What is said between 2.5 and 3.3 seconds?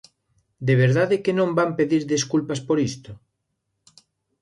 por isto?